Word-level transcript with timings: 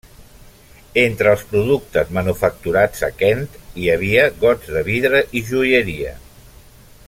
Entre 1.01 1.33
els 1.35 1.43
productes 1.51 2.09
manufacturats 2.19 3.05
a 3.09 3.11
Kent 3.19 3.45
hi 3.83 3.87
havia 3.97 4.27
gots 4.45 4.73
de 4.79 4.83
vidre 4.89 5.23
i 5.43 5.47
joieria. 5.51 6.19